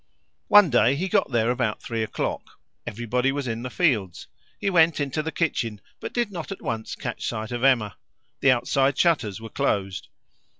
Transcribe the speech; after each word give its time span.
One 0.47 0.71
day 0.71 0.95
he 0.95 1.07
got 1.07 1.29
there 1.31 1.51
about 1.51 1.79
three 1.79 2.01
o'clock. 2.01 2.59
Everybody 2.87 3.31
was 3.31 3.47
in 3.47 3.61
the 3.61 3.69
fields. 3.69 4.25
He 4.59 4.67
went 4.67 4.99
into 4.99 5.21
the 5.21 5.31
kitchen, 5.31 5.79
but 5.99 6.11
did 6.11 6.31
not 6.31 6.51
at 6.51 6.59
once 6.63 6.95
catch 6.95 7.23
sight 7.27 7.51
of 7.51 7.63
Emma; 7.63 7.97
the 8.39 8.49
outside 8.49 8.97
shutters 8.97 9.39
were 9.39 9.49
closed. 9.49 10.07